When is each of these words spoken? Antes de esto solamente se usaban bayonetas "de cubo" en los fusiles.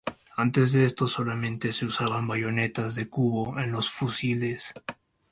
Antes 0.35 0.71
de 0.71 0.83
esto 0.83 1.07
solamente 1.07 1.71
se 1.73 1.85
usaban 1.85 2.27
bayonetas 2.27 2.95
"de 2.95 3.07
cubo" 3.07 3.59
en 3.59 3.71
los 3.71 3.91
fusiles. 3.91 4.73